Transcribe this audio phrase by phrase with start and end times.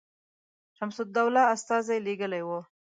[0.77, 2.59] شمس الدوله استازی لېږلی وو.